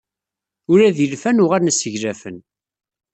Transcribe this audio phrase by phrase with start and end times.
[0.71, 2.37] Ula d-ilfan uɣalen seglafen!